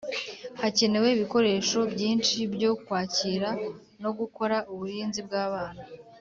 [0.61, 3.49] Hakenewe ibikoresho byinshi byo kwakira
[4.01, 5.81] no gukora uburinzi bw’abana